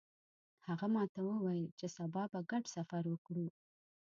[0.67, 3.47] هغه ماته وویل چې سبا به ګډ سفر وکړو